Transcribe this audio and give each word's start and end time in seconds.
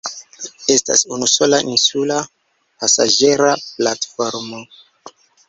Estas 0.75 1.03
unusola 1.17 1.59
insula 1.73 2.17
pasaĝera 2.81 3.53
platformo. 3.69 4.65